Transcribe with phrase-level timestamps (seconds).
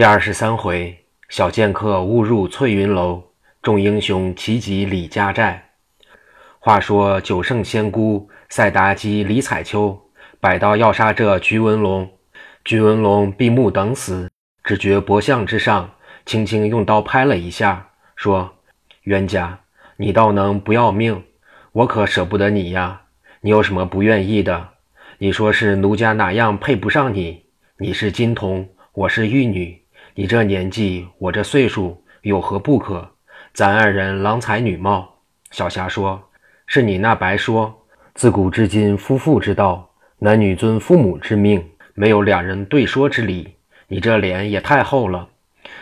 [0.00, 3.22] 第二十三回，小剑客误入翠云楼，
[3.60, 5.72] 众英雄齐集李家寨。
[6.58, 10.00] 话说九圣仙姑赛妲己、李彩秋
[10.40, 12.10] 摆刀要杀这菊文龙，
[12.64, 14.30] 菊文龙闭目等死，
[14.64, 15.92] 只觉脖项之上
[16.24, 18.54] 轻轻用刀拍了一下，说
[19.04, 19.60] ：“冤家，
[19.98, 21.22] 你倒能不要命，
[21.72, 23.02] 我可舍不得你呀！
[23.42, 24.66] 你有什么不愿意的？
[25.18, 27.44] 你说是奴家哪样配不上你？
[27.76, 29.78] 你是金童，我是玉女。”
[30.14, 33.08] 你这年纪，我这岁数，有何不可？
[33.54, 35.08] 咱二人郎才女貌。
[35.52, 36.20] 小霞说
[36.66, 39.88] ：“是你那白说，自古至今，夫妇之道，
[40.18, 41.64] 男女遵父母之命，
[41.94, 43.56] 没有两人对说之理。
[43.86, 45.28] 你这脸也太厚了。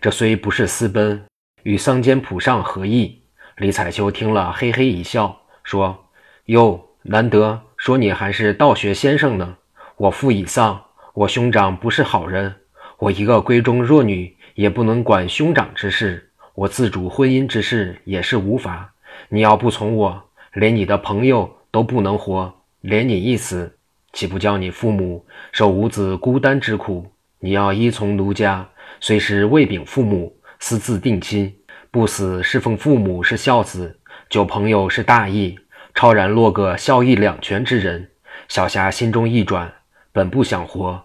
[0.00, 1.24] 这虽不是私奔，
[1.64, 3.22] 与桑间谱上何异？”
[3.58, 6.06] 李彩秋听了，嘿嘿一笑，说
[6.46, 9.56] ：“哟，难得说你还是道学先生呢。
[9.96, 10.80] 我父已丧，
[11.12, 12.54] 我兄长不是好人。”
[13.02, 16.20] 我一个闺中弱女，也不能管兄长之事；
[16.54, 18.94] 我自主婚姻之事也是无法。
[19.28, 20.22] 你要不从我，
[20.52, 22.54] 连你的朋友都不能活。
[22.80, 23.76] 连你一死，
[24.12, 27.04] 岂不叫你父母受无子孤单之苦？
[27.40, 28.68] 你要依从奴家，
[29.00, 31.52] 随时未禀父母，私自定亲，
[31.90, 33.98] 不死侍奉父母是孝子，
[34.30, 35.58] 救朋友是大义，
[35.92, 38.08] 超然落个孝义两全之人。
[38.46, 39.72] 小霞心中一转，
[40.12, 41.02] 本不想活，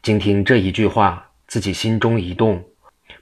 [0.00, 1.26] 今听这一句话。
[1.50, 2.62] 自己心中一动，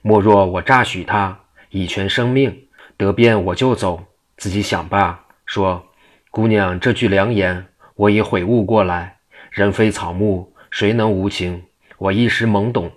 [0.03, 1.39] 莫若我诈许他
[1.71, 4.03] 以全生命，得便我就走。
[4.37, 5.83] 自己想罢，说
[6.29, 9.17] ：“姑娘这句良言，我已悔悟过来。
[9.49, 11.63] 人非草木，谁能无情？
[11.97, 12.91] 我一时懵懂。”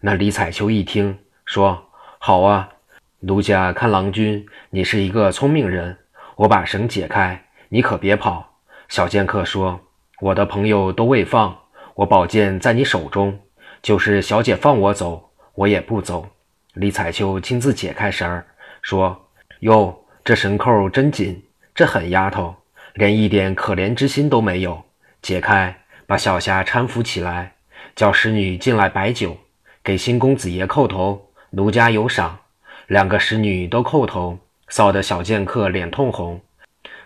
[0.00, 2.70] 那李彩秋一听，说：“好啊，
[3.18, 5.98] 奴家看郎君你是一个聪明人，
[6.36, 8.54] 我把绳解开，你可别跑。”
[8.88, 9.78] 小剑客说
[10.22, 11.54] ：“我的朋友都未放，
[11.96, 13.38] 我宝剑在你手中。”
[13.82, 16.28] 就是小姐放我走，我也不走。
[16.74, 18.46] 李彩秋亲自解开绳儿，
[18.82, 19.28] 说
[19.60, 21.42] ：“哟，这绳扣真紧，
[21.74, 22.54] 这狠丫头
[22.94, 24.82] 连一点可怜之心都没有。”
[25.22, 25.74] 解开，
[26.06, 27.54] 把小霞搀扶起来，
[27.96, 29.36] 叫侍女进来摆酒，
[29.82, 32.38] 给新公子爷叩头，奴家有赏。
[32.86, 34.38] 两个侍女都叩头，
[34.68, 36.40] 臊得小剑客脸通红。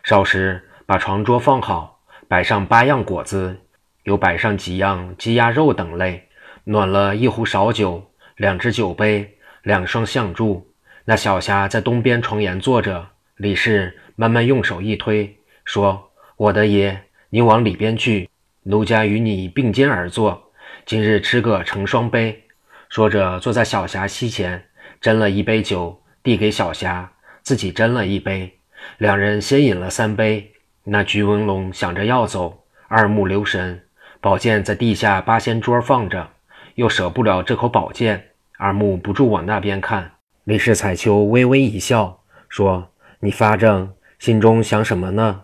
[0.03, 3.61] 少时，把床桌放好，摆上八样果子，
[4.03, 6.29] 又摆上几样鸡鸭肉等类。
[6.65, 10.67] 暖了一壶少酒，两只酒杯，两双相柱。
[11.05, 16.99] 那小霞在东边床沿坐着，李氏慢慢用手一推，说：“我的爷，
[17.29, 18.31] 你往里边去，
[18.63, 20.51] 奴家与你并肩而坐，
[20.87, 22.45] 今日吃个成双杯。”
[22.89, 24.65] 说着，坐在小霞膝前，
[25.03, 28.59] 斟了一杯酒，递给小霞，自己斟了一杯。
[28.97, 30.53] 两人先饮了三杯。
[30.85, 33.83] 那菊文龙想着要走，二目留神，
[34.21, 36.31] 宝剑在地下八仙桌放着。
[36.75, 40.11] 又舍不了这口宝剑，二目不住往那边看。
[40.45, 42.91] 李氏彩秋微微一笑，说
[43.21, 45.43] ：“你发怔，心中想什么呢？”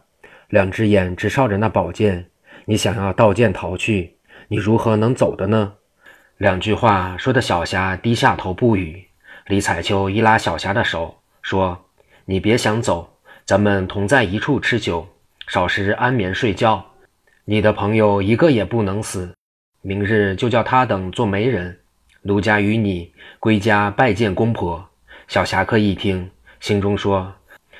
[0.51, 2.27] 两只眼直照着那宝剑。
[2.65, 4.17] 你想要盗剑逃去，
[4.49, 5.75] 你如何能走的呢？
[6.37, 9.07] 两句话说的小霞低下头不语。
[9.47, 11.87] 李彩秋一拉小霞的手，说
[12.27, 13.09] ：“你别想走，
[13.45, 15.07] 咱们同在一处吃酒，
[15.47, 16.85] 少时安眠睡觉。
[17.45, 19.35] 你的朋友一个也不能死。”
[19.83, 21.79] 明日就叫他等做媒人，
[22.21, 24.87] 奴家与你归家拜见公婆。
[25.27, 26.31] 小侠客一听，
[26.61, 27.33] 心中说：“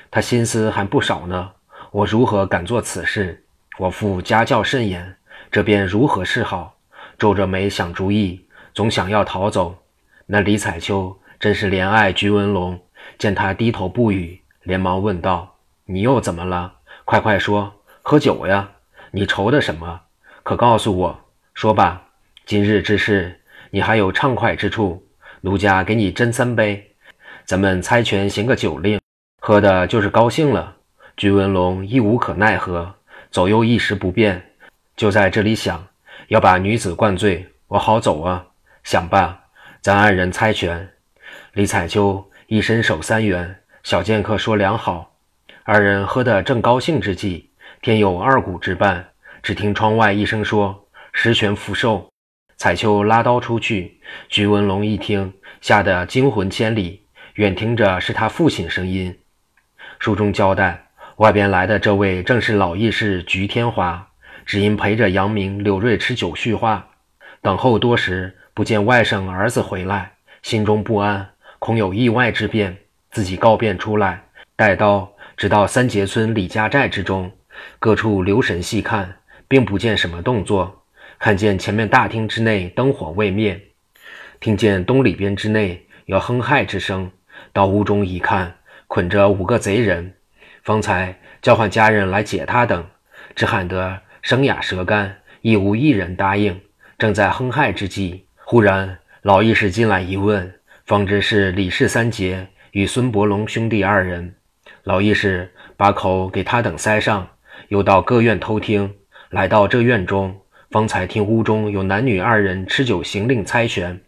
[0.09, 1.51] 他心思还不少呢，
[1.91, 3.43] 我如何敢做此事？
[3.77, 5.15] 我父家教甚严，
[5.51, 6.75] 这便如何是好？”
[7.19, 9.77] 皱着眉想主意，总想要逃走。
[10.25, 12.79] 那李彩秋真是怜爱菊文龙，
[13.19, 16.73] 见他低头不语，连忙问道：“你又怎么了？
[17.05, 18.71] 快快说，喝酒呀！
[19.11, 20.01] 你愁的什么？
[20.41, 21.19] 可告诉我。”
[21.61, 22.01] 说吧，
[22.43, 23.39] 今日之事，
[23.69, 25.05] 你还有畅快之处，
[25.41, 26.95] 奴家给你斟三杯，
[27.45, 28.99] 咱们猜拳行个酒令，
[29.39, 30.75] 喝的就是高兴了。
[31.15, 32.91] 鞠文龙亦无可奈何，
[33.29, 34.41] 左右一时不便，
[34.95, 35.87] 就在这里想
[36.29, 38.43] 要把女子灌醉，我好走啊。
[38.83, 39.39] 想罢，
[39.81, 40.89] 咱二人猜拳。
[41.53, 45.13] 李彩秋一伸手三元，小剑客说良好。
[45.61, 47.51] 二人喝得正高兴之际，
[47.83, 49.09] 天有二鼓之伴，
[49.43, 50.87] 只听窗外一声说。
[51.13, 52.09] 十全福寿，
[52.57, 53.99] 彩秋拉刀出去。
[54.29, 57.05] 徐文龙一听，吓得惊魂千里，
[57.35, 59.15] 远听着是他父亲声音。
[59.99, 60.87] 书中交代，
[61.17, 64.07] 外边来的这位正是老义士菊天华，
[64.45, 66.87] 只因陪着杨明、柳瑞吃酒叙话，
[67.41, 71.29] 等候多时，不见外甥儿子回来，心中不安，
[71.59, 72.75] 恐有意外之变，
[73.11, 74.23] 自己告变出来，
[74.55, 77.31] 带刀直到三杰村李家寨之中，
[77.77, 79.17] 各处留神细看，
[79.47, 80.80] 并不见什么动作。
[81.21, 83.61] 看见前面大厅之内灯火未灭，
[84.39, 87.11] 听见东里边之内有哼嗨之声，
[87.53, 88.55] 到屋中一看，
[88.87, 90.15] 捆着五个贼人，
[90.63, 92.83] 方才叫唤家人来解他等，
[93.35, 96.59] 只喊得声哑舌干，亦无一人答应。
[96.97, 100.51] 正在哼嗨之际，忽然老义士进来一问，
[100.87, 104.33] 方知是李氏三杰与孙伯龙兄弟二人。
[104.85, 107.29] 老义士把口给他等塞上，
[107.67, 108.95] 又到各院偷听，
[109.29, 110.40] 来到这院中。
[110.71, 113.99] 方才听屋中有男女二人吃酒行令猜拳，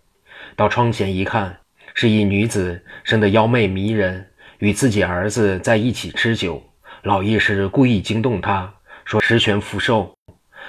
[0.55, 1.57] 到窗前一看，
[1.93, 4.25] 是一女子生得妖媚迷人，
[4.59, 6.63] 与自己儿子在一起吃酒。
[7.01, 8.73] 老易是故意惊动他，
[9.03, 10.15] 说十全福寿。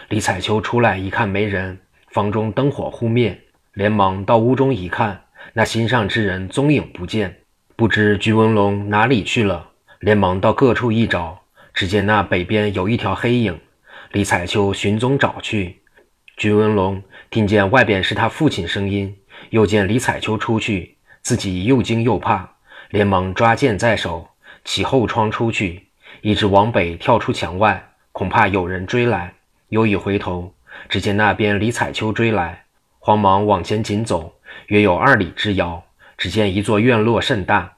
[0.08, 3.40] 李彩秋出来一看没人，房中灯火忽灭，
[3.74, 7.36] 连忙到屋中一看，那心上之人踪影不见，
[7.76, 9.70] 不知居文龙哪里去了。
[10.00, 11.40] 连忙到各处一找，
[11.72, 13.60] 只见那北边有一条黑影。
[14.10, 15.76] 李彩秋寻踪找去。
[16.36, 17.00] 居文龙
[17.30, 19.16] 听见外边是他父亲声音，
[19.50, 22.56] 又见李彩秋出去，自己又惊又怕，
[22.90, 24.28] 连忙抓剑在手，
[24.64, 25.86] 起后窗出去，
[26.22, 29.32] 一直往北跳出墙外，恐怕有人追来。
[29.68, 30.52] 又一回头，
[30.88, 32.64] 只见那边李彩秋追来，
[32.98, 34.34] 慌忙往前紧走，
[34.66, 35.84] 约有二里之遥，
[36.18, 37.76] 只见一座院落甚大，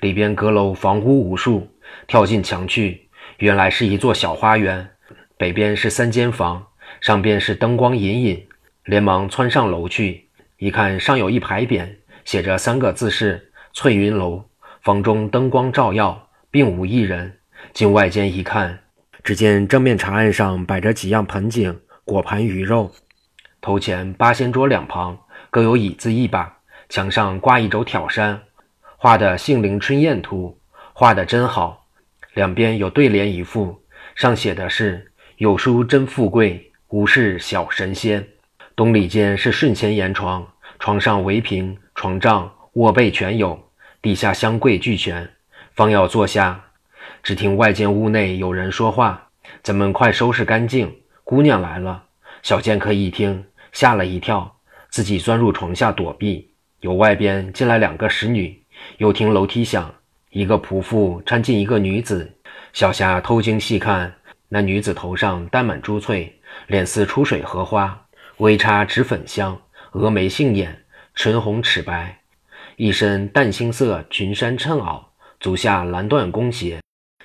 [0.00, 1.68] 里边阁楼房屋无数，
[2.06, 4.88] 跳进墙去，原来是一座小花园，
[5.36, 6.66] 北边是三间房。
[7.00, 8.46] 上边是灯光隐隐，
[8.84, 11.88] 连忙窜上楼去，一看上有一牌匾，
[12.24, 14.44] 写着三个字是“翠云楼”。
[14.82, 17.38] 房中灯光照耀，并无一人。
[17.72, 18.80] 进外间一看，
[19.22, 22.90] 只见正面长案上摆着几样盆景、果盘、鱼肉。
[23.60, 25.18] 头前八仙桌两旁
[25.50, 26.58] 各有椅子一把，
[26.88, 28.40] 墙上挂一轴挑山，
[28.96, 30.58] 画的杏林春燕图，
[30.92, 31.86] 画的真好。
[32.34, 33.82] 两边有对联一副，
[34.14, 36.66] 上写的是“有书真富贵”。
[36.90, 38.26] 无事小神仙，
[38.74, 40.44] 东里间是顺前檐床，
[40.80, 43.70] 床上围屏，床帐、卧被全有，
[44.02, 45.30] 地下箱柜俱全。
[45.72, 46.64] 方要坐下，
[47.22, 49.28] 只听外间屋内有人说话
[49.62, 50.92] ：“咱们快收拾干净，
[51.22, 52.02] 姑娘来了。”
[52.42, 54.56] 小剑客一听，吓了一跳，
[54.88, 56.50] 自己钻入床下躲避。
[56.80, 58.60] 由外边进来两个使女，
[58.96, 59.94] 又听楼梯响，
[60.30, 62.32] 一个仆妇搀进一个女子。
[62.72, 64.12] 小霞偷惊细看，
[64.48, 66.36] 那女子头上戴满珠翠。
[66.66, 68.06] 脸似出水荷花，
[68.38, 69.60] 微插脂粉香，
[69.92, 72.20] 蛾眉杏眼，唇红齿白，
[72.76, 75.04] 一身淡青色裙衫衬袄，
[75.40, 76.80] 足下蓝缎弓鞋，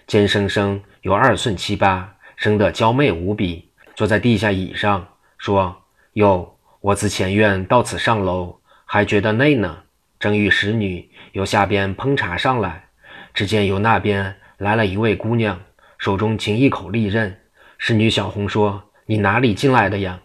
[0.07, 3.71] 尖生生有二寸七八，生得娇媚无比。
[3.95, 5.07] 坐在地下椅上，
[5.37, 5.83] 说
[6.13, 9.83] ：“哟，我自前院到此上楼，还觉得累呢。
[10.19, 12.89] 正遇使女由下边烹茶上来，
[13.33, 15.61] 只见由那边来了一位姑娘，
[15.97, 17.39] 手中擎一口利刃。
[17.77, 20.19] 使女小红说。”你哪里进来的呀？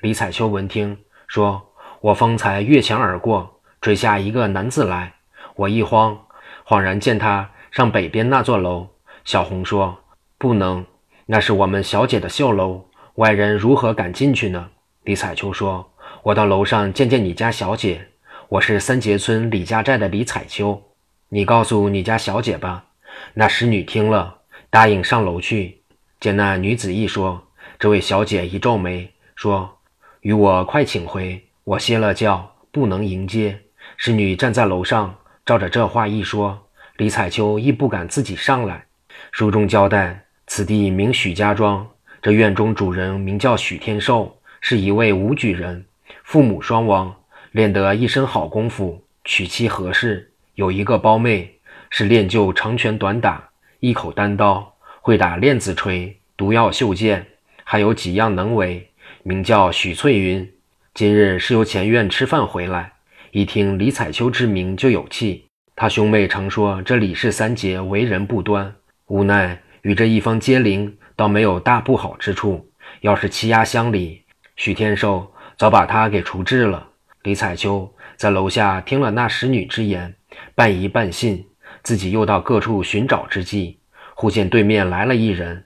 [0.00, 0.98] 李彩秋闻听，
[1.28, 1.70] 说
[2.02, 5.14] ：“我方才越墙而过，追下一个男子来，
[5.54, 6.18] 我一慌，
[6.66, 8.88] 恍然见他上北边那座楼。”
[9.24, 9.96] 小红说
[10.36, 10.84] ：“不能，
[11.26, 14.68] 那是我们小姐的绣楼，外人如何敢进去呢？”
[15.04, 15.92] 李彩秋说
[16.24, 18.08] ：“我到楼上见见你家小姐，
[18.48, 20.82] 我是三节村李家寨的李彩秋，
[21.28, 22.86] 你告诉你家小姐吧。”
[23.34, 24.38] 那使女听了，
[24.70, 25.82] 答应上楼去，
[26.18, 27.40] 见那女子一说。
[27.78, 29.78] 这位小姐一皱眉，说
[30.22, 33.58] ：“与我快请回，我歇了觉，不能迎接。”
[33.96, 36.66] 侍女站在楼上，照着这话一说，
[36.96, 38.84] 李彩秋亦不敢自己上来。
[39.32, 41.86] 书中交代，此地名许家庄，
[42.22, 45.84] 这院中主人名叫许天寿，是一位武举人，
[46.22, 47.14] 父母双亡，
[47.50, 51.58] 练得一身好功夫，娶妻合适，有一个胞妹，
[51.90, 53.50] 是练就长拳短打，
[53.80, 57.26] 一口单刀，会打链子锤、毒药绣剑。
[57.74, 58.88] 还有几样能为，
[59.24, 60.48] 名叫许翠云。
[60.94, 62.92] 今日是由前院吃饭回来，
[63.32, 65.46] 一听李彩秋之名就有气。
[65.74, 68.72] 他兄妹常说这李氏三杰为人不端，
[69.06, 72.70] 无奈与这一方接邻，倒没有大不好之处。
[73.00, 74.22] 要是欺压乡里，
[74.54, 76.90] 许天寿早把他给除治了。
[77.24, 80.14] 李彩秋在楼下听了那使女之言，
[80.54, 81.44] 半疑半信，
[81.82, 83.80] 自己又到各处寻找之际，
[84.14, 85.64] 忽见对面来了一人。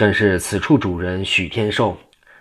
[0.00, 1.94] 正是此处主人许天寿，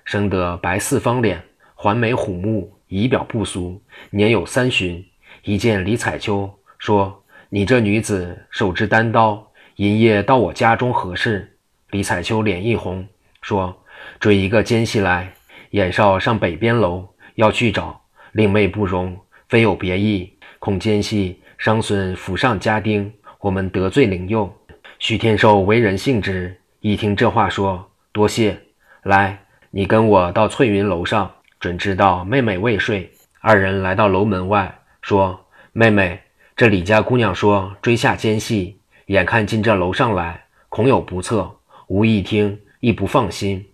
[0.06, 1.44] 生得白四方脸，
[1.76, 5.06] 环眉虎目，仪表不俗，年有三旬。
[5.44, 11.58] 一见李彩秋，说：“你这女子手执单刀，银夜到我家中何事？”
[11.92, 13.06] 李彩秋脸一红，
[13.42, 13.78] 说
[14.22, 15.30] ：“追一个奸细来，
[15.72, 18.00] 眼少上北边楼，要去找，
[18.32, 23.12] 令妹不容，非有别意，恐奸细伤损府上家丁，
[23.42, 24.50] 我们得罪灵佑。”
[24.98, 26.56] 许天寿为人性直。
[26.82, 28.58] 一听这话，说多谢。
[29.04, 29.38] 来，
[29.70, 33.12] 你跟我到翠云楼上，准知道妹妹未睡。
[33.42, 36.22] 二人来到楼门外，说：“妹妹，
[36.56, 41.54] 这李家姑娘说追下奸细，眼看进这楼上来，恐有不测。
[41.88, 43.66] 吾一听，亦不放心。”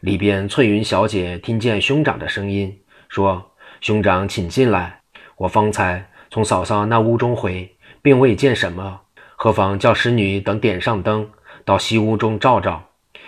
[0.00, 2.76] 里边翠云小姐听见兄长的声音，
[3.08, 5.00] 说：“兄长，请进来。
[5.36, 9.00] 我方才从嫂嫂那屋中回，并未见什么，
[9.36, 11.30] 何妨叫使女等点上灯，
[11.68, 12.82] 到西屋中照照。”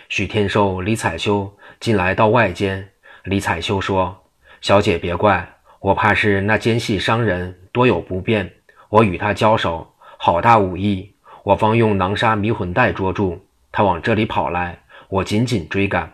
[0.08, 2.88] 许天寿、李彩秋进来到外间，
[3.24, 4.24] 李彩秋说
[4.62, 5.46] ：“小姐别怪，
[5.78, 8.50] 我怕是那奸细伤人，多有不便。
[8.88, 14.78] 我与他交手，好大武艺，我方用囊沙迷魂带捉住他，往这里跑来，
[15.10, 16.10] 我紧紧追赶。”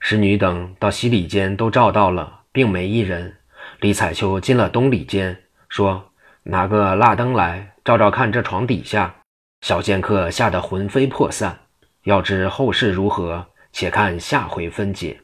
[0.00, 3.36] 侍女等到西里间都照到了，并没一人。
[3.78, 5.38] 李彩秋进了东里间，
[5.68, 6.10] 说
[6.42, 9.14] ：“拿个蜡灯来照照看，这床底下。”
[9.62, 11.56] 小剑客吓得魂飞魄散。
[12.02, 15.20] 要知后事如何，且看下回分解。